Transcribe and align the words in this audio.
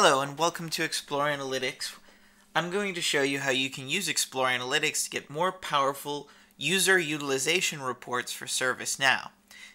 Hello 0.00 0.20
and 0.20 0.38
welcome 0.38 0.68
to 0.68 0.84
Explore 0.84 1.24
Analytics. 1.24 1.96
I'm 2.54 2.70
going 2.70 2.94
to 2.94 3.00
show 3.00 3.22
you 3.22 3.40
how 3.40 3.50
you 3.50 3.68
can 3.68 3.88
use 3.88 4.08
Explore 4.08 4.46
Analytics 4.46 5.02
to 5.02 5.10
get 5.10 5.28
more 5.28 5.50
powerful 5.50 6.28
user 6.56 7.00
utilization 7.00 7.82
reports 7.82 8.30
for 8.32 8.44
ServiceNow. 8.44 9.30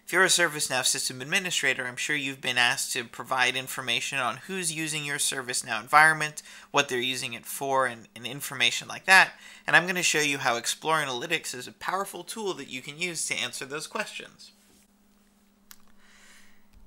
If 0.05 0.13
you're 0.13 0.23
a 0.23 0.28
ServiceNow 0.28 0.86
system 0.86 1.21
administrator, 1.21 1.86
I'm 1.86 1.97
sure 1.97 2.15
you've 2.15 2.39
been 2.39 2.57
asked 2.57 2.94
to 2.94 3.04
provide 3.04 3.57
information 3.57 4.17
on 4.17 4.38
who's 4.47 4.71
using 4.71 5.04
your 5.04 5.18
ServiceNow 5.18 5.82
environment, 5.82 6.42
what 6.71 6.88
they're 6.88 7.00
using 7.00 7.34
it 7.34 7.46
for, 7.46 7.86
and, 7.86 8.08
and 8.16 8.26
information 8.26 8.88
like 8.88 9.04
that. 9.04 9.32
And 9.68 9.76
I'm 9.76 9.84
going 9.84 9.96
to 9.96 10.04
show 10.04 10.21
you 10.21 10.38
how 10.38 10.55
Explore 10.55 11.04
Analytics 11.04 11.54
is 11.54 11.68
a 11.68 11.74
powerful 11.74 12.24
tool 12.24 12.54
that 12.54 12.70
you 12.70 12.82
can 12.82 12.98
use 12.98 13.28
to 13.28 13.36
answer 13.36 13.66
those 13.66 13.88
questions. 13.88 14.54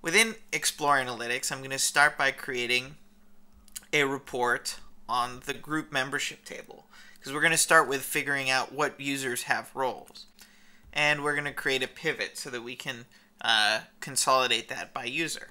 Within 0.00 0.37
Explore 0.55 0.96
Analytics, 0.96 1.53
I'm 1.53 1.59
going 1.59 1.68
to 1.68 1.79
start 1.79 2.16
by 2.16 2.30
creating 2.30 2.95
a 3.93 4.05
report 4.05 4.79
on 5.08 5.40
the 5.46 5.54
group 5.54 5.93
membership 5.93 6.44
table 6.44 6.86
because 7.14 7.32
we're 7.32 7.40
going 7.40 7.50
to 7.50 7.57
start 7.57 7.89
with 7.89 8.03
figuring 8.03 8.50
out 8.50 8.72
what 8.72 9.00
users 9.00 9.44
have 9.44 9.71
roles 9.75 10.27
and 10.93 11.22
we're 11.22 11.35
going 11.35 11.44
to 11.44 11.53
create 11.53 11.82
a 11.82 11.89
pivot 11.89 12.39
so 12.39 12.50
that 12.50 12.63
we 12.63 12.75
can 12.75 13.04
uh, 13.43 13.80
consolidate 14.00 14.68
that 14.68 14.94
by 14.94 15.04
user. 15.04 15.49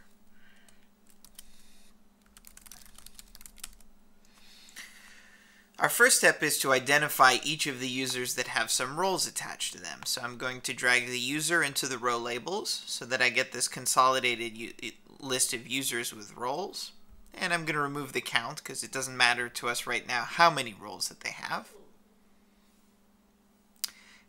Our 5.77 5.89
first 5.89 6.17
step 6.17 6.41
is 6.41 6.57
to 6.59 6.71
identify 6.71 7.35
each 7.43 7.67
of 7.67 7.81
the 7.81 7.89
users 7.89 8.35
that 8.35 8.47
have 8.47 8.71
some 8.71 8.97
roles 8.97 9.27
attached 9.27 9.73
to 9.73 9.81
them. 9.81 9.99
So 10.05 10.21
I'm 10.21 10.37
going 10.37 10.61
to 10.61 10.73
drag 10.73 11.07
the 11.07 11.19
user 11.19 11.61
into 11.61 11.85
the 11.85 11.97
row 11.97 12.17
labels 12.17 12.83
so 12.85 13.03
that 13.05 13.21
I 13.21 13.27
get 13.27 13.51
this 13.51 13.67
consolidated 13.67 14.73
list 15.19 15.53
of 15.53 15.67
users 15.67 16.13
with 16.13 16.35
roles. 16.35 16.93
And 17.37 17.53
I'm 17.53 17.65
going 17.65 17.75
to 17.75 17.81
remove 17.81 18.13
the 18.13 18.21
count 18.21 18.63
because 18.63 18.83
it 18.83 18.91
doesn't 18.91 19.17
matter 19.17 19.49
to 19.49 19.67
us 19.67 19.85
right 19.85 20.07
now 20.07 20.23
how 20.23 20.49
many 20.49 20.73
roles 20.73 21.09
that 21.09 21.19
they 21.19 21.31
have. 21.31 21.69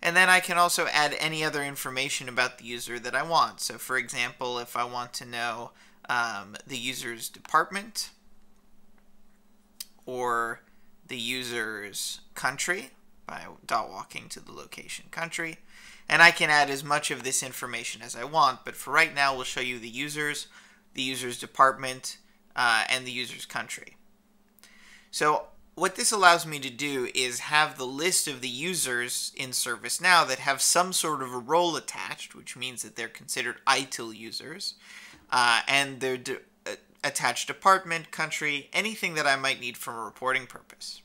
And 0.03 0.17
then 0.17 0.29
I 0.29 0.41
can 0.41 0.59
also 0.59 0.87
add 0.93 1.17
any 1.19 1.43
other 1.43 1.63
information 1.63 2.29
about 2.29 2.59
the 2.59 2.65
user 2.65 2.99
that 2.99 3.15
I 3.15 3.23
want. 3.23 3.61
So 3.61 3.79
for 3.79 3.97
example, 3.97 4.59
if 4.59 4.77
I 4.77 4.85
want 4.85 5.13
to 5.15 5.25
know 5.25 5.71
um, 6.09 6.57
the 6.67 6.77
user's 6.77 7.29
department 7.29 8.11
or 10.05 10.61
the 11.07 11.17
user's 11.17 12.21
country 12.35 12.91
by 13.27 13.47
dot 13.67 13.91
walking 13.91 14.29
to 14.29 14.41
the 14.41 14.53
location 14.53 15.07
country. 15.11 15.57
And 16.09 16.23
I 16.23 16.31
can 16.31 16.51
add 16.51 16.71
as 16.71 16.85
much 16.85 17.11
of 17.11 17.25
this 17.25 17.43
information 17.43 18.03
as 18.03 18.15
I 18.15 18.25
want, 18.25 18.65
but 18.65 18.77
for 18.77 18.93
right 18.93 19.13
now 19.13 19.35
we'll 19.35 19.45
show 19.45 19.61
you 19.61 19.79
the 19.81 19.89
users, 19.89 20.47
the 20.95 21.03
user's 21.03 21.39
department, 21.41 22.19
uh, 22.57 22.85
and 22.89 23.07
the 23.07 23.13
user's 23.13 23.47
country. 23.47 23.97
So 25.11 25.45
what 25.77 25.97
this 25.97 26.11
allows 26.11 26.47
me 26.47 26.59
to 26.61 26.71
do 26.71 27.09
is 27.15 27.41
have 27.41 27.77
the 27.77 27.87
list 27.87 28.27
of 28.27 28.41
the 28.41 28.49
users 28.49 29.31
in 29.37 29.51
ServiceNow 29.51 30.27
that 30.27 30.39
have 30.39 30.63
some 30.63 30.95
sort 30.95 31.23
of 31.23 31.33
a 31.33 31.39
role 31.39 31.77
attached, 31.77 32.35
which 32.35 32.57
means 32.57 32.83
that 32.83 32.97
they're 32.97 33.09
considered 33.09 33.57
ITIL 33.67 34.17
users, 34.17 34.75
uh, 35.31 35.61
and 35.69 36.01
their 36.01 36.17
de 36.17 36.37
uh, 36.67 36.77
attached 37.05 37.47
department, 37.47 38.11
country, 38.11 38.71
anything 38.73 39.15
that 39.15 39.27
I 39.27 39.37
might 39.37 39.61
need 39.61 39.77
from 39.77 39.97
a 39.97 40.05
reporting 40.05 40.47
purpose. 40.47 41.03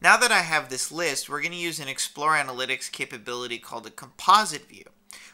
Now 0.00 0.16
that 0.16 0.32
I 0.32 0.40
have 0.40 0.70
this 0.70 0.90
list, 0.90 1.28
we're 1.28 1.42
going 1.42 1.52
to 1.52 1.58
use 1.58 1.78
an 1.78 1.88
Explore 1.88 2.32
Analytics 2.32 2.90
capability 2.90 3.58
called 3.58 3.86
a 3.86 3.90
composite 3.90 4.66
view. 4.66 4.84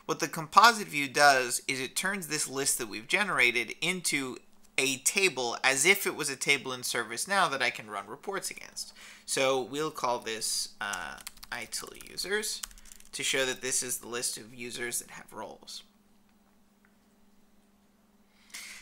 What 0.07 0.19
the 0.19 0.27
composite 0.27 0.89
view 0.89 1.09
does 1.09 1.63
is 1.69 1.81
it 1.81 1.95
turns 1.95 2.27
this 2.27 2.49
list 2.49 2.79
that 2.79 2.89
we've 2.89 3.07
generated 3.07 3.75
into 3.81 4.39
a 4.79 4.99
table 4.99 5.57
as 5.65 5.87
if 5.87 6.07
it 6.07 6.17
was 6.17 6.29
a 6.29 6.37
table 6.37 6.73
in 6.73 6.81
ServiceNow 6.81 7.51
that 7.51 7.63
I 7.63 7.71
can 7.71 7.91
run 7.91 8.07
reports 8.07 8.51
against. 8.51 8.93
So 9.25 9.61
we'll 9.61 9.91
call 9.91 10.19
this 10.19 10.71
uh, 10.81 11.17
ITIL 11.51 12.09
users 12.11 12.61
to 13.13 13.23
show 13.23 13.47
that 13.47 13.63
this 13.63 13.83
is 13.83 13.99
the 13.99 14.09
list 14.09 14.37
of 14.37 14.55
users 14.55 15.01
that 15.01 15.11
have 15.13 15.33
roles. 15.33 15.83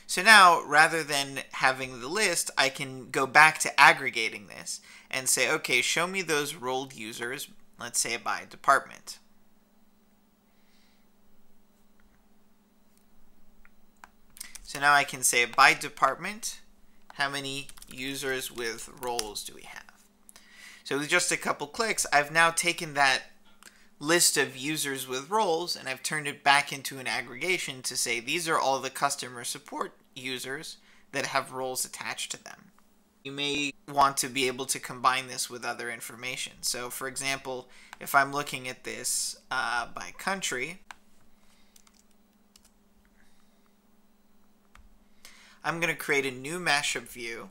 So 0.06 0.22
now, 0.22 0.62
rather 0.66 1.02
than 1.02 1.40
having 1.52 2.00
the 2.00 2.08
list, 2.08 2.50
I 2.58 2.68
can 2.68 3.10
go 3.10 3.26
back 3.26 3.58
to 3.60 3.80
aggregating 3.80 4.48
this 4.48 4.80
and 5.10 5.28
say, 5.28 5.50
okay, 5.50 5.80
show 5.80 6.06
me 6.06 6.22
those 6.22 6.54
roled 6.54 6.94
users, 6.94 7.48
let's 7.80 8.00
say 8.00 8.16
by 8.16 8.42
department. 8.48 9.18
So 14.66 14.80
now 14.80 14.94
I 14.94 15.04
can 15.04 15.22
say 15.22 15.44
by 15.44 15.74
department, 15.74 16.60
how 17.14 17.28
many 17.28 17.68
users 17.86 18.50
with 18.50 18.88
roles 19.00 19.44
do 19.44 19.54
we 19.54 19.62
have? 19.62 19.84
So 20.84 20.98
with 20.98 21.10
just 21.10 21.30
a 21.30 21.36
couple 21.36 21.66
clicks, 21.66 22.06
I've 22.12 22.32
now 22.32 22.50
taken 22.50 22.94
that 22.94 23.24
list 24.00 24.38
of 24.38 24.56
users 24.56 25.06
with 25.06 25.30
roles 25.30 25.76
and 25.76 25.86
I've 25.86 26.02
turned 26.02 26.26
it 26.26 26.42
back 26.42 26.72
into 26.72 26.98
an 26.98 27.06
aggregation 27.06 27.82
to 27.82 27.96
say 27.96 28.20
these 28.20 28.48
are 28.48 28.58
all 28.58 28.80
the 28.80 28.90
customer 28.90 29.44
support 29.44 29.92
users 30.14 30.78
that 31.12 31.26
have 31.26 31.52
roles 31.52 31.84
attached 31.84 32.30
to 32.32 32.42
them. 32.42 32.72
You 33.22 33.32
may 33.32 33.72
want 33.86 34.16
to 34.18 34.28
be 34.28 34.46
able 34.46 34.66
to 34.66 34.80
combine 34.80 35.28
this 35.28 35.50
with 35.50 35.64
other 35.64 35.90
information. 35.90 36.54
So 36.62 36.88
for 36.88 37.06
example, 37.06 37.68
if 38.00 38.14
I'm 38.14 38.32
looking 38.32 38.66
at 38.66 38.84
this 38.84 39.36
uh, 39.50 39.88
by 39.94 40.14
country, 40.16 40.80
I'm 45.64 45.80
going 45.80 45.92
to 45.92 45.98
create 45.98 46.26
a 46.26 46.30
new 46.30 46.58
mashup 46.58 47.08
view. 47.08 47.48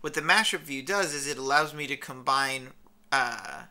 What 0.00 0.14
the 0.14 0.22
mashup 0.22 0.60
view 0.60 0.82
does 0.82 1.12
is 1.12 1.28
it 1.28 1.36
allows 1.36 1.74
me 1.74 1.86
to 1.88 1.96
combine 1.96 2.68
uh, 3.12 3.64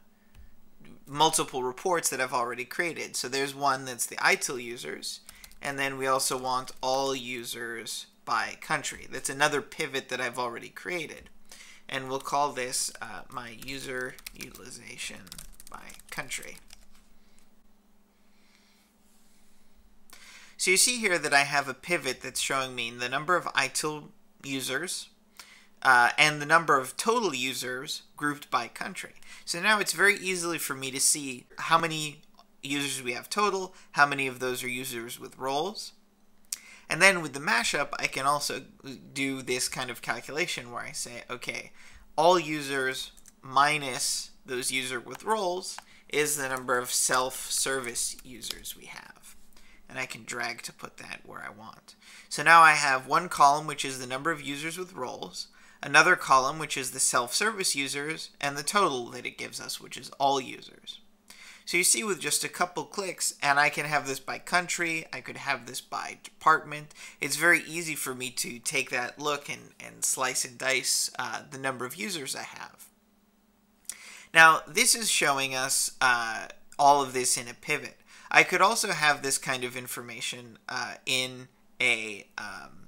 multiple 1.07 1.63
reports 1.63 2.09
that 2.09 2.22
I've 2.22 2.33
already 2.33 2.66
created. 2.66 3.16
So 3.16 3.27
there's 3.27 3.55
one 3.55 3.85
that's 3.85 4.05
the 4.05 4.16
ITIL 4.17 4.63
users, 4.63 5.22
and 5.59 5.79
then 5.79 5.97
we 5.97 6.05
also 6.05 6.38
want 6.38 6.72
all 6.81 7.16
users 7.16 8.05
by 8.25 8.57
country. 8.61 9.07
That's 9.11 9.29
another 9.29 9.61
pivot 9.61 10.09
that 10.09 10.21
I've 10.21 10.38
already 10.38 10.69
created. 10.69 11.31
And 11.91 12.07
we'll 12.07 12.19
call 12.19 12.51
this 12.51 12.91
uh, 13.01 13.21
my 13.31 13.57
user 13.66 14.13
utilization 14.35 15.21
by 15.71 15.81
country. 16.11 16.57
So 20.59 20.71
you 20.71 20.77
see 20.77 20.97
here 20.97 21.17
that 21.17 21.33
I 21.33 21.43
have 21.43 21.69
a 21.69 21.73
pivot 21.73 22.19
that's 22.19 22.41
showing 22.41 22.75
me 22.75 22.91
the 22.91 23.07
number 23.07 23.37
of 23.37 23.45
ITIL 23.53 24.09
users 24.43 25.07
uh, 25.81 26.09
and 26.17 26.41
the 26.41 26.45
number 26.45 26.77
of 26.77 26.97
total 26.97 27.33
users 27.33 28.01
grouped 28.17 28.51
by 28.51 28.67
country. 28.67 29.13
So 29.45 29.61
now 29.61 29.79
it's 29.79 29.93
very 29.93 30.17
easily 30.17 30.57
for 30.57 30.73
me 30.75 30.91
to 30.91 30.99
see 30.99 31.45
how 31.59 31.77
many 31.77 32.23
users 32.61 33.01
we 33.01 33.13
have 33.13 33.29
total, 33.29 33.73
how 33.93 34.05
many 34.05 34.27
of 34.27 34.41
those 34.41 34.61
are 34.61 34.67
users 34.67 35.17
with 35.17 35.37
roles. 35.37 35.93
And 36.89 37.01
then 37.01 37.21
with 37.21 37.31
the 37.31 37.39
mashup, 37.39 37.93
I 37.97 38.07
can 38.07 38.25
also 38.25 38.63
do 39.13 39.41
this 39.41 39.69
kind 39.69 39.89
of 39.89 40.01
calculation 40.01 40.73
where 40.73 40.83
I 40.83 40.91
say, 40.91 41.23
okay, 41.29 41.71
all 42.17 42.37
users 42.37 43.13
minus 43.41 44.31
those 44.45 44.73
user 44.73 44.99
with 44.99 45.23
roles 45.23 45.77
is 46.09 46.35
the 46.35 46.49
number 46.49 46.77
of 46.77 46.91
self-service 46.91 48.17
users 48.25 48.75
we 48.75 48.87
have 48.87 49.37
and 49.89 49.97
I 49.97 50.05
can 50.05 50.23
drag 50.23 50.61
to 50.63 50.73
put 50.73 50.97
that 50.97 51.22
where 51.25 51.44
I 51.44 51.50
want. 51.50 51.95
So 52.29 52.44
now 52.44 52.61
I 52.61 52.73
have 52.73 53.07
one 53.07 53.27
column 53.27 53.67
which 53.67 53.83
is 53.83 54.00
the 54.00 54.07
number 54.07 54.31
of 54.31 54.41
users 54.41 54.77
with 54.77 54.94
roles, 54.94 55.47
another 55.81 56.16
column 56.16 56.59
which 56.59 56.77
is 56.77 56.91
the 56.91 57.00
self-service 57.00 57.75
users, 57.75 58.29
and 58.39 58.55
the 58.55 58.63
total 58.63 59.07
that 59.09 59.25
it 59.25 59.38
gives 59.38 59.59
us 59.59 59.81
which 59.81 59.97
is 59.97 60.11
all 60.19 60.39
users. 60.39 61.00
So 61.66 61.77
you 61.77 61.83
see 61.83 62.03
with 62.03 62.19
just 62.19 62.44
a 62.44 62.50
couple 62.50 62.83
clicks, 62.85 63.35
and 63.44 63.59
I 63.59 63.69
can 63.69 63.85
have 63.85 64.07
this 64.07 64.19
by 64.19 64.39
country, 64.39 65.05
I 65.13 65.22
could 65.22 65.38
have 65.38 65.67
this 65.67 65.81
by 65.81 66.17
department. 66.23 66.95
It's 67.21 67.35
very 67.35 67.61
easy 67.61 67.94
for 67.94 68.16
me 68.16 68.31
to 68.31 68.57
take 68.57 68.89
that 68.89 69.19
look 69.19 69.50
and, 69.50 69.73
and 69.79 70.03
slice 70.03 70.44
and 70.44 70.57
dice 70.57 71.12
uh, 71.19 71.44
the 71.50 71.59
number 71.59 71.86
of 71.86 71.95
users 71.95 72.36
I 72.36 72.41
have. 72.41 72.86
Now 74.33 74.62
this 74.68 74.95
is 74.95 75.12
showing 75.12 75.53
us 75.53 75.91
uh, 76.01 76.47
all 76.80 77.03
of 77.03 77.13
this 77.13 77.38
in 77.38 77.47
a 77.47 77.53
pivot. 77.53 77.99
I 78.31 78.43
could 78.43 78.61
also 78.61 78.89
have 78.89 79.21
this 79.21 79.37
kind 79.37 79.63
of 79.63 79.75
information 79.75 80.59
uh, 80.67 80.95
in 81.05 81.47
a 81.81 82.27
um, 82.37 82.87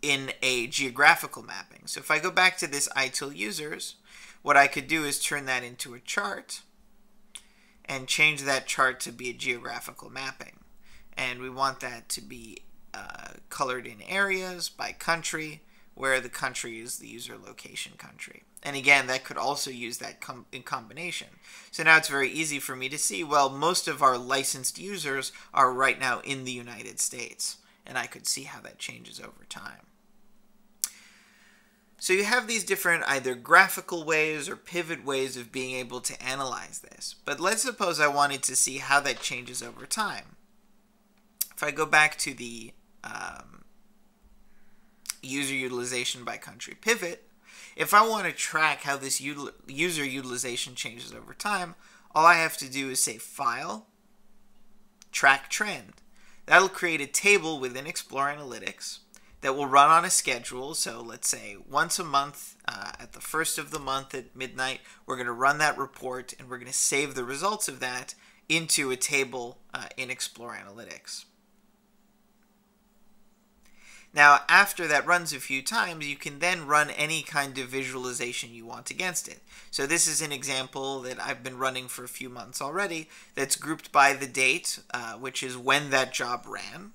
in 0.00 0.32
a 0.42 0.66
geographical 0.66 1.42
mapping. 1.42 1.86
So 1.86 2.00
if 2.00 2.10
I 2.10 2.18
go 2.18 2.30
back 2.30 2.56
to 2.58 2.66
this 2.66 2.88
ITIL 2.96 3.34
users, 3.34 3.96
what 4.42 4.56
I 4.56 4.66
could 4.66 4.88
do 4.88 5.04
is 5.04 5.20
turn 5.20 5.46
that 5.46 5.62
into 5.62 5.94
a 5.94 6.00
chart 6.00 6.62
and 7.84 8.08
change 8.08 8.42
that 8.42 8.66
chart 8.66 9.00
to 9.00 9.12
be 9.12 9.30
a 9.30 9.34
geographical 9.34 10.10
mapping. 10.10 10.58
And 11.16 11.40
we 11.40 11.50
want 11.50 11.80
that 11.80 12.08
to 12.10 12.20
be 12.20 12.58
uh, 12.94 13.34
colored 13.48 13.86
in 13.86 14.02
areas 14.02 14.68
by 14.68 14.92
country, 14.92 15.62
where 15.94 16.20
the 16.20 16.28
country 16.28 16.80
is 16.80 16.98
the 16.98 17.08
user 17.08 17.36
location 17.36 17.92
country. 17.98 18.42
And 18.62 18.76
again, 18.76 19.06
that 19.08 19.24
could 19.24 19.36
also 19.36 19.70
use 19.70 19.98
that 19.98 20.20
com 20.20 20.46
in 20.52 20.62
combination. 20.62 21.28
So 21.70 21.82
now 21.82 21.96
it's 21.96 22.08
very 22.08 22.30
easy 22.30 22.58
for 22.58 22.76
me 22.76 22.88
to 22.88 22.98
see, 22.98 23.24
well, 23.24 23.50
most 23.50 23.88
of 23.88 24.02
our 24.02 24.16
licensed 24.16 24.78
users 24.78 25.32
are 25.52 25.72
right 25.72 25.98
now 25.98 26.20
in 26.20 26.44
the 26.44 26.52
United 26.52 27.00
States. 27.00 27.58
And 27.84 27.98
I 27.98 28.06
could 28.06 28.26
see 28.26 28.44
how 28.44 28.60
that 28.60 28.78
changes 28.78 29.20
over 29.20 29.44
time. 29.48 29.86
So 31.98 32.12
you 32.12 32.24
have 32.24 32.48
these 32.48 32.64
different 32.64 33.04
either 33.06 33.34
graphical 33.36 34.04
ways 34.04 34.48
or 34.48 34.56
pivot 34.56 35.04
ways 35.04 35.36
of 35.36 35.52
being 35.52 35.76
able 35.76 36.00
to 36.00 36.20
analyze 36.20 36.80
this. 36.80 37.14
But 37.24 37.38
let's 37.38 37.62
suppose 37.62 38.00
I 38.00 38.08
wanted 38.08 38.42
to 38.44 38.56
see 38.56 38.78
how 38.78 38.98
that 39.00 39.20
changes 39.20 39.62
over 39.62 39.86
time. 39.86 40.36
If 41.54 41.62
I 41.62 41.70
go 41.70 41.86
back 41.86 42.18
to 42.18 42.34
the 42.34 42.72
um, 43.04 43.61
user 45.22 45.54
utilization 45.54 46.24
by 46.24 46.36
country 46.36 46.76
pivot, 46.80 47.28
if 47.76 47.94
I 47.94 48.06
want 48.06 48.26
to 48.26 48.32
track 48.32 48.82
how 48.82 48.96
this 48.96 49.20
util 49.20 49.52
user 49.66 50.04
utilization 50.04 50.74
changes 50.74 51.12
over 51.12 51.34
time, 51.34 51.74
all 52.14 52.26
I 52.26 52.34
have 52.34 52.56
to 52.58 52.70
do 52.70 52.90
is 52.90 53.02
say 53.02 53.16
File, 53.16 53.86
Track 55.10 55.48
Trend. 55.48 55.94
That'll 56.46 56.68
create 56.68 57.00
a 57.00 57.06
table 57.06 57.58
within 57.58 57.86
Explore 57.86 58.26
Analytics 58.26 58.98
that 59.40 59.56
will 59.56 59.66
run 59.66 59.90
on 59.90 60.04
a 60.04 60.10
schedule. 60.10 60.74
So 60.74 61.00
let's 61.00 61.28
say 61.28 61.56
once 61.68 61.98
a 61.98 62.04
month 62.04 62.56
uh, 62.66 62.92
at 62.98 63.12
the 63.12 63.20
first 63.20 63.58
of 63.58 63.70
the 63.70 63.78
month 63.78 64.14
at 64.14 64.36
midnight, 64.36 64.80
we're 65.06 65.16
going 65.16 65.26
to 65.26 65.32
run 65.32 65.58
that 65.58 65.78
report 65.78 66.34
and 66.38 66.48
we're 66.48 66.58
going 66.58 66.70
to 66.70 66.76
save 66.76 67.14
the 67.14 67.24
results 67.24 67.68
of 67.68 67.80
that 67.80 68.14
into 68.48 68.90
a 68.90 68.96
table 68.96 69.58
uh, 69.72 69.86
in 69.96 70.10
Explore 70.10 70.56
Analytics. 70.56 71.24
Now, 74.14 74.40
after 74.48 74.86
that 74.88 75.06
runs 75.06 75.32
a 75.32 75.40
few 75.40 75.62
times, 75.62 76.06
you 76.06 76.16
can 76.16 76.38
then 76.38 76.66
run 76.66 76.90
any 76.90 77.22
kind 77.22 77.56
of 77.56 77.68
visualization 77.68 78.52
you 78.52 78.66
want 78.66 78.90
against 78.90 79.26
it. 79.26 79.38
So 79.70 79.86
this 79.86 80.06
is 80.06 80.20
an 80.20 80.32
example 80.32 81.00
that 81.00 81.18
I've 81.18 81.42
been 81.42 81.58
running 81.58 81.88
for 81.88 82.04
a 82.04 82.08
few 82.08 82.28
months 82.28 82.60
already 82.60 83.08
that's 83.34 83.56
grouped 83.56 83.90
by 83.90 84.12
the 84.12 84.26
date, 84.26 84.80
uh, 84.92 85.14
which 85.14 85.42
is 85.42 85.56
when 85.56 85.90
that 85.90 86.12
job 86.12 86.44
ran. 86.46 86.92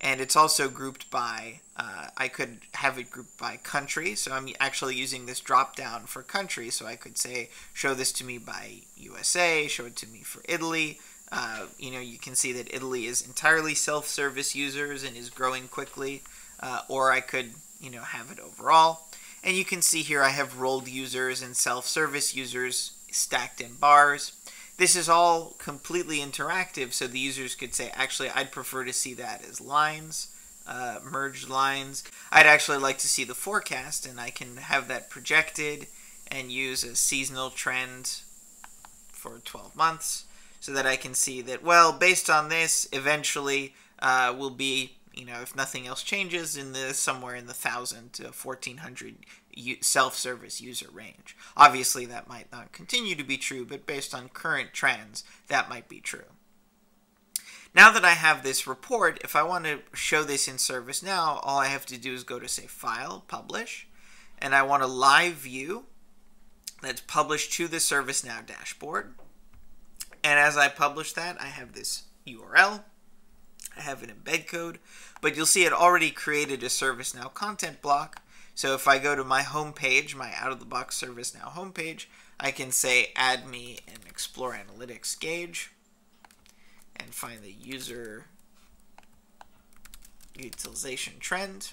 And 0.00 0.20
it's 0.20 0.36
also 0.36 0.70
grouped 0.70 1.10
by 1.10 1.60
uh, 1.76 2.06
I 2.16 2.28
could 2.28 2.60
have 2.74 2.98
it 2.98 3.10
grouped 3.10 3.36
by 3.38 3.56
country. 3.56 4.14
So 4.14 4.32
I'm 4.32 4.48
actually 4.60 4.94
using 4.94 5.26
this 5.26 5.40
drop 5.40 5.76
down 5.76 6.04
for 6.04 6.22
country. 6.22 6.70
So 6.70 6.86
I 6.86 6.96
could 6.96 7.18
say 7.18 7.50
show 7.74 7.94
this 7.94 8.12
to 8.12 8.24
me 8.24 8.38
by 8.38 8.82
USA 8.96 9.66
show 9.66 9.86
it 9.86 9.96
to 9.96 10.06
me 10.06 10.20
for 10.20 10.40
Italy. 10.48 11.00
Uh, 11.32 11.66
you 11.78 11.90
know 11.90 12.00
you 12.00 12.18
can 12.18 12.34
see 12.34 12.52
that 12.52 12.74
Italy 12.74 13.06
is 13.06 13.24
entirely 13.24 13.74
self-service 13.74 14.56
users 14.56 15.04
and 15.04 15.16
is 15.16 15.30
growing 15.30 15.68
quickly 15.68 16.22
uh, 16.60 16.82
or 16.88 17.12
I 17.12 17.20
could 17.20 17.54
you 17.80 17.90
know 17.90 18.02
have 18.02 18.30
it 18.30 18.38
overall 18.38 19.08
and 19.42 19.56
you 19.56 19.64
can 19.64 19.82
see 19.82 20.02
here 20.02 20.22
I 20.22 20.30
have 20.30 20.60
roled 20.60 20.88
users 20.88 21.42
and 21.42 21.56
self-service 21.56 22.34
users 22.34 22.92
stacked 23.10 23.60
in 23.60 23.74
bars 23.74 24.32
this 24.80 24.96
is 24.96 25.10
all 25.10 25.56
completely 25.58 26.20
interactive, 26.20 26.94
so 26.94 27.06
the 27.06 27.18
users 27.18 27.54
could 27.54 27.74
say, 27.74 27.90
actually, 27.92 28.30
I'd 28.30 28.50
prefer 28.50 28.82
to 28.84 28.94
see 28.94 29.12
that 29.12 29.44
as 29.46 29.60
lines, 29.60 30.28
uh, 30.66 31.00
merged 31.04 31.50
lines. 31.50 32.02
I'd 32.32 32.46
actually 32.46 32.78
like 32.78 32.96
to 33.00 33.06
see 33.06 33.24
the 33.24 33.34
forecast, 33.34 34.06
and 34.06 34.18
I 34.18 34.30
can 34.30 34.56
have 34.56 34.88
that 34.88 35.10
projected 35.10 35.86
and 36.28 36.50
use 36.50 36.82
a 36.82 36.96
seasonal 36.96 37.50
trend 37.50 38.22
for 39.12 39.40
12 39.44 39.76
months 39.76 40.24
so 40.60 40.72
that 40.72 40.86
I 40.86 40.96
can 40.96 41.12
see 41.12 41.42
that, 41.42 41.62
well, 41.62 41.92
based 41.92 42.30
on 42.30 42.48
this, 42.48 42.88
eventually 42.90 43.74
uh, 43.98 44.34
we'll 44.34 44.48
be, 44.48 44.96
you 45.14 45.24
know, 45.24 45.40
if 45.40 45.56
nothing 45.56 45.86
else 45.86 46.02
changes, 46.02 46.56
in 46.56 46.72
the 46.72 46.94
somewhere 46.94 47.34
in 47.34 47.46
the 47.46 47.52
1,000 47.52 48.12
to 48.14 48.22
1,400 48.24 49.16
self-service 49.80 50.60
user 50.60 50.88
range. 50.92 51.36
Obviously, 51.56 52.06
that 52.06 52.28
might 52.28 52.50
not 52.52 52.72
continue 52.72 53.14
to 53.14 53.24
be 53.24 53.36
true, 53.36 53.64
but 53.64 53.86
based 53.86 54.14
on 54.14 54.28
current 54.28 54.72
trends, 54.72 55.24
that 55.48 55.68
might 55.68 55.88
be 55.88 56.00
true. 56.00 56.32
Now 57.74 57.92
that 57.92 58.04
I 58.04 58.10
have 58.10 58.42
this 58.42 58.66
report, 58.66 59.20
if 59.22 59.36
I 59.36 59.42
want 59.42 59.64
to 59.64 59.80
show 59.94 60.24
this 60.24 60.48
in 60.48 60.56
ServiceNow, 60.56 61.40
all 61.42 61.58
I 61.58 61.66
have 61.66 61.86
to 61.86 61.98
do 61.98 62.12
is 62.12 62.24
go 62.24 62.40
to, 62.40 62.48
say, 62.48 62.66
File, 62.66 63.24
Publish, 63.28 63.86
and 64.38 64.54
I 64.54 64.62
want 64.62 64.82
a 64.82 64.88
live 64.88 65.34
view 65.34 65.84
that's 66.82 67.00
published 67.00 67.52
to 67.54 67.68
the 67.68 67.76
ServiceNow 67.76 68.44
dashboard. 68.44 69.14
And 70.24 70.38
as 70.38 70.56
I 70.56 70.68
publish 70.68 71.12
that, 71.12 71.40
I 71.40 71.46
have 71.46 71.72
this 71.72 72.04
URL, 72.26 72.82
have 73.80 74.02
an 74.02 74.10
embed 74.10 74.46
code, 74.46 74.78
but 75.20 75.36
you'll 75.36 75.46
see 75.46 75.64
it 75.64 75.72
already 75.72 76.10
created 76.10 76.62
a 76.62 76.66
ServiceNow 76.66 77.32
content 77.34 77.82
block 77.82 78.22
so 78.60 78.74
if 78.74 78.86
I 78.86 78.98
go 78.98 79.14
to 79.16 79.24
my 79.24 79.40
home 79.40 79.72
page, 79.72 80.14
my 80.14 80.34
out-of-the-box 80.38 81.02
ServiceNow 81.02 81.52
homepage, 81.54 82.04
I 82.38 82.50
can 82.50 82.72
say 82.72 83.10
add 83.16 83.48
me 83.48 83.78
an 83.88 84.00
Explore 84.06 84.54
Analytics 84.54 85.18
gauge 85.18 85.70
and 86.94 87.14
find 87.14 87.40
the 87.42 87.52
user 87.52 88.26
utilization 90.36 91.14
trend. 91.20 91.72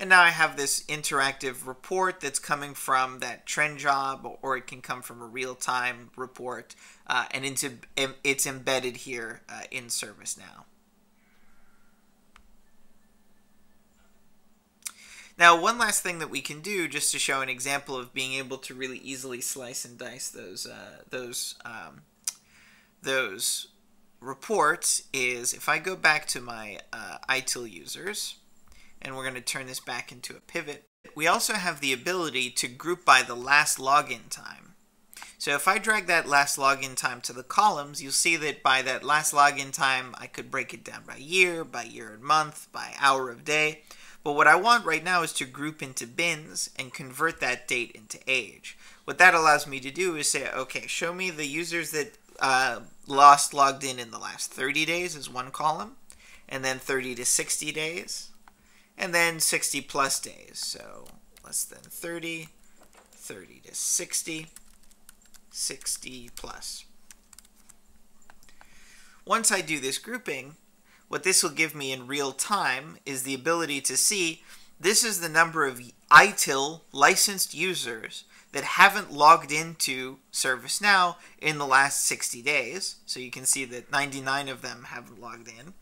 And 0.00 0.08
now 0.08 0.22
I 0.22 0.30
have 0.30 0.56
this 0.56 0.82
interactive 0.84 1.66
report 1.66 2.20
that's 2.20 2.38
coming 2.38 2.72
from 2.72 3.18
that 3.18 3.44
trend 3.44 3.78
job, 3.78 4.26
or 4.40 4.56
it 4.56 4.66
can 4.66 4.80
come 4.80 5.02
from 5.02 5.20
a 5.20 5.26
real-time 5.26 6.10
report, 6.16 6.74
uh, 7.06 7.26
and 7.32 7.44
into, 7.44 7.72
it's 8.24 8.46
embedded 8.46 8.96
here 8.96 9.42
uh, 9.46 9.64
in 9.70 9.84
ServiceNow. 9.84 10.64
Now, 15.36 15.60
one 15.60 15.76
last 15.76 16.02
thing 16.02 16.18
that 16.20 16.30
we 16.30 16.40
can 16.40 16.62
do, 16.62 16.88
just 16.88 17.12
to 17.12 17.18
show 17.18 17.42
an 17.42 17.50
example 17.50 17.94
of 17.94 18.14
being 18.14 18.32
able 18.32 18.56
to 18.56 18.74
really 18.74 18.98
easily 18.98 19.42
slice 19.42 19.84
and 19.84 19.98
dice 19.98 20.30
those 20.30 20.66
uh, 20.66 21.02
those 21.10 21.56
um, 21.64 22.02
those 23.02 23.68
reports, 24.20 25.02
is 25.12 25.52
if 25.52 25.68
I 25.68 25.78
go 25.78 25.94
back 25.94 26.26
to 26.28 26.40
my 26.40 26.78
uh, 26.90 27.18
ITIL 27.28 27.70
users, 27.70 28.36
and 29.02 29.16
we're 29.16 29.24
going 29.24 29.34
to 29.34 29.40
turn 29.40 29.66
this 29.66 29.80
back 29.80 30.12
into 30.12 30.36
a 30.36 30.40
pivot. 30.40 30.84
We 31.14 31.26
also 31.26 31.54
have 31.54 31.80
the 31.80 31.92
ability 31.92 32.50
to 32.50 32.68
group 32.68 33.04
by 33.04 33.22
the 33.22 33.34
last 33.34 33.78
login 33.78 34.28
time. 34.28 34.74
So 35.38 35.54
if 35.54 35.66
I 35.66 35.78
drag 35.78 36.06
that 36.06 36.28
last 36.28 36.58
login 36.58 36.94
time 36.94 37.22
to 37.22 37.32
the 37.32 37.42
columns, 37.42 38.02
you'll 38.02 38.12
see 38.12 38.36
that 38.36 38.62
by 38.62 38.82
that 38.82 39.02
last 39.02 39.32
login 39.32 39.72
time, 39.72 40.14
I 40.18 40.26
could 40.26 40.50
break 40.50 40.74
it 40.74 40.84
down 40.84 41.04
by 41.06 41.16
year, 41.16 41.64
by 41.64 41.84
year 41.84 42.12
and 42.12 42.22
month, 42.22 42.68
by 42.72 42.94
hour 43.00 43.30
of 43.30 43.44
day. 43.44 43.80
But 44.22 44.34
what 44.34 44.46
I 44.46 44.56
want 44.56 44.84
right 44.84 45.02
now 45.02 45.22
is 45.22 45.32
to 45.34 45.46
group 45.46 45.82
into 45.82 46.06
bins 46.06 46.68
and 46.78 46.92
convert 46.92 47.40
that 47.40 47.66
date 47.66 47.92
into 47.94 48.18
age. 48.26 48.76
What 49.04 49.16
that 49.16 49.34
allows 49.34 49.66
me 49.66 49.80
to 49.80 49.90
do 49.90 50.16
is 50.16 50.30
say, 50.30 50.50
okay, 50.50 50.86
show 50.86 51.14
me 51.14 51.30
the 51.30 51.46
users 51.46 51.90
that 51.92 52.18
uh, 52.38 52.80
lost 53.06 53.54
logged 53.54 53.82
in 53.82 53.98
in 53.98 54.10
the 54.10 54.18
last 54.18 54.52
30 54.52 54.84
days 54.84 55.16
as 55.16 55.30
one 55.30 55.50
column, 55.50 55.96
and 56.48 56.64
then 56.64 56.78
30 56.78 57.14
to 57.14 57.24
60 57.24 57.72
days, 57.72 58.29
and 59.00 59.14
then 59.14 59.40
60 59.40 59.80
plus 59.80 60.20
days. 60.20 60.58
So 60.58 61.06
less 61.42 61.64
than 61.64 61.80
30, 61.80 62.48
30 63.12 63.62
to 63.64 63.74
60, 63.74 64.46
60 65.50 66.30
plus. 66.36 66.84
Once 69.24 69.50
I 69.50 69.62
do 69.62 69.80
this 69.80 69.96
grouping, 69.98 70.56
what 71.08 71.22
this 71.22 71.42
will 71.42 71.50
give 71.50 71.74
me 71.74 71.92
in 71.92 72.06
real 72.06 72.32
time 72.32 72.98
is 73.06 73.22
the 73.22 73.34
ability 73.34 73.80
to 73.80 73.96
see 73.96 74.42
this 74.78 75.02
is 75.02 75.20
the 75.20 75.28
number 75.28 75.66
of 75.66 75.80
ITIL 76.10 76.82
licensed 76.92 77.54
users 77.54 78.24
that 78.52 78.64
haven't 78.64 79.12
logged 79.12 79.52
into 79.52 80.18
ServiceNow 80.32 81.16
in 81.40 81.58
the 81.58 81.66
last 81.66 82.04
60 82.06 82.42
days. 82.42 82.96
So 83.06 83.20
you 83.20 83.30
can 83.30 83.46
see 83.46 83.64
that 83.66 83.92
99 83.92 84.48
of 84.48 84.62
them 84.62 84.86
haven't 84.88 85.20
logged 85.20 85.48
in. 85.48 85.74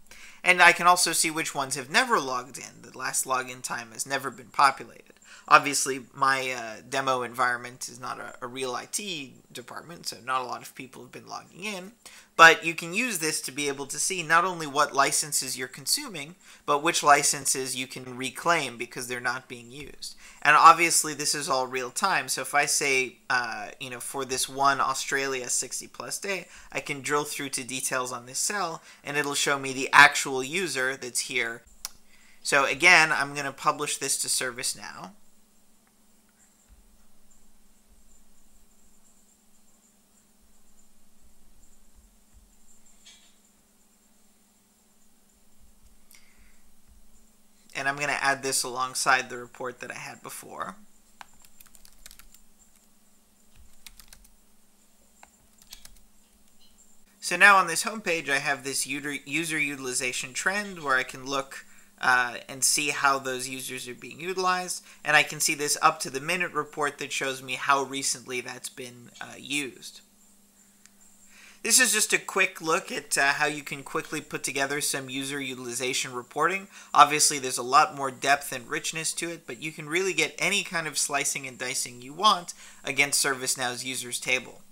And 0.44 0.62
I 0.62 0.72
can 0.72 0.86
also 0.86 1.12
see 1.12 1.30
which 1.30 1.54
ones 1.54 1.74
have 1.76 1.90
never 1.90 2.20
logged 2.20 2.58
in. 2.58 2.82
The 2.82 2.96
last 2.96 3.24
login 3.24 3.62
time 3.62 3.92
has 3.92 4.06
never 4.06 4.30
been 4.30 4.48
populated. 4.48 5.14
Obviously, 5.50 6.00
my 6.14 6.50
uh, 6.50 6.82
demo 6.86 7.22
environment 7.22 7.88
is 7.88 7.98
not 7.98 8.20
a, 8.20 8.34
a, 8.42 8.46
real 8.46 8.76
IT 8.76 9.52
department, 9.52 10.06
so 10.06 10.18
not 10.22 10.42
a 10.42 10.44
lot 10.44 10.60
of 10.60 10.74
people 10.74 11.00
have 11.00 11.10
been 11.10 11.26
logging 11.26 11.64
in. 11.64 11.92
But 12.36 12.66
you 12.66 12.74
can 12.74 12.92
use 12.92 13.18
this 13.18 13.40
to 13.42 13.52
be 13.52 13.66
able 13.68 13.86
to 13.86 13.98
see 13.98 14.22
not 14.22 14.44
only 14.44 14.66
what 14.66 14.94
licenses 14.94 15.56
you're 15.56 15.66
consuming, 15.66 16.34
but 16.66 16.82
which 16.82 17.02
licenses 17.02 17.74
you 17.74 17.86
can 17.86 18.16
reclaim 18.16 18.76
because 18.76 19.08
they're 19.08 19.20
not 19.20 19.48
being 19.48 19.72
used. 19.72 20.16
And 20.42 20.54
obviously, 20.54 21.14
this 21.14 21.34
is 21.34 21.48
all 21.48 21.66
real 21.66 21.90
time. 21.90 22.28
So 22.28 22.42
if 22.42 22.54
I 22.54 22.66
say, 22.66 23.16
uh, 23.30 23.68
you 23.80 23.88
know, 23.88 24.00
for 24.00 24.26
this 24.26 24.50
one 24.50 24.82
Australia 24.82 25.48
60 25.48 25.86
plus 25.86 26.18
day, 26.18 26.46
I 26.70 26.80
can 26.80 27.00
drill 27.00 27.24
through 27.24 27.48
to 27.50 27.64
details 27.64 28.12
on 28.12 28.26
this 28.26 28.38
cell, 28.38 28.82
and 29.02 29.16
it'll 29.16 29.34
show 29.34 29.58
me 29.58 29.72
the 29.72 29.88
actual 29.94 30.44
user 30.44 30.94
that's 30.94 31.20
here. 31.20 31.62
So 32.42 32.66
again, 32.66 33.12
I'm 33.12 33.32
going 33.32 33.46
to 33.46 33.52
publish 33.52 33.96
this 33.96 34.18
to 34.18 34.28
ServiceNow. 34.28 35.12
I'm 47.88 47.96
going 47.96 48.08
to 48.08 48.24
add 48.24 48.42
this 48.42 48.62
alongside 48.62 49.30
the 49.30 49.38
report 49.38 49.80
that 49.80 49.90
I 49.90 49.98
had 49.98 50.22
before. 50.22 50.76
So 57.20 57.36
now 57.36 57.56
on 57.56 57.66
this 57.66 57.82
home 57.82 58.00
page, 58.00 58.30
I 58.30 58.38
have 58.38 58.64
this 58.64 58.86
user 58.86 59.58
utilization 59.58 60.32
trend 60.32 60.82
where 60.82 60.96
I 60.96 61.02
can 61.02 61.26
look 61.26 61.66
uh, 62.00 62.36
and 62.48 62.64
see 62.64 62.88
how 62.88 63.18
those 63.18 63.48
users 63.48 63.88
are 63.88 63.94
being 63.94 64.20
utilized. 64.20 64.82
And 65.04 65.16
I 65.16 65.22
can 65.22 65.40
see 65.40 65.54
this 65.54 65.76
up 65.82 66.00
to 66.00 66.10
the 66.10 66.20
minute 66.20 66.52
report 66.52 66.98
that 66.98 67.12
shows 67.12 67.42
me 67.42 67.54
how 67.54 67.82
recently 67.82 68.40
that's 68.40 68.68
been 68.70 69.10
uh, 69.20 69.34
used. 69.36 70.00
This 71.62 71.80
is 71.80 71.92
just 71.92 72.12
a 72.12 72.18
quick 72.18 72.60
look 72.60 72.92
at 72.92 73.18
uh, 73.18 73.32
how 73.32 73.46
you 73.46 73.62
can 73.62 73.82
quickly 73.82 74.20
put 74.20 74.44
together 74.44 74.80
some 74.80 75.10
user 75.10 75.40
utilization 75.40 76.12
reporting. 76.12 76.68
Obviously, 76.94 77.38
there's 77.40 77.58
a 77.58 77.62
lot 77.62 77.96
more 77.96 78.12
depth 78.12 78.52
and 78.52 78.68
richness 78.68 79.12
to 79.14 79.28
it, 79.30 79.44
but 79.46 79.60
you 79.60 79.72
can 79.72 79.88
really 79.88 80.12
get 80.12 80.36
any 80.38 80.62
kind 80.62 80.86
of 80.86 80.96
slicing 80.96 81.48
and 81.48 81.58
dicing 81.58 82.00
you 82.00 82.12
want 82.12 82.54
against 82.84 83.24
ServiceNow's 83.24 83.84
users 83.84 84.20
table. 84.20 84.62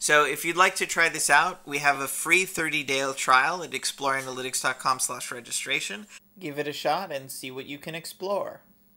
So 0.00 0.24
if 0.24 0.44
you'd 0.44 0.56
like 0.56 0.74
to 0.76 0.86
try 0.86 1.08
this 1.08 1.30
out, 1.30 1.66
we 1.66 1.78
have 1.78 2.00
a 2.00 2.08
free 2.08 2.44
30-day 2.44 3.12
trial 3.16 3.62
at 3.62 3.70
exploreanalytics.com 3.70 4.98
slash 4.98 5.30
registration. 5.30 6.06
Give 6.38 6.58
it 6.58 6.68
a 6.68 6.72
shot 6.72 7.12
and 7.12 7.30
see 7.30 7.50
what 7.50 7.66
you 7.66 7.78
can 7.78 7.94
explore. 7.94 8.60